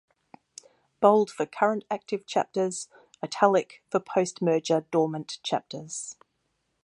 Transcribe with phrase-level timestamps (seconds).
[0.99, 2.89] Bold for current active chapters,
[3.21, 6.15] italic for post-merger dormant chapters.